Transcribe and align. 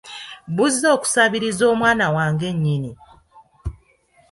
Buzze 0.55 0.87
okusabiriza 0.95 1.63
omwana 1.73 2.05
wange 2.15 2.47
nnyini! 2.55 2.91